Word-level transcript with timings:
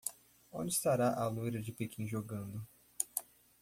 Onde 0.51 0.71
estará 0.73 1.09
a 1.13 1.27
loira 1.27 1.61
de 1.61 1.71
Pequim 1.71 2.07
jogando 2.07 2.65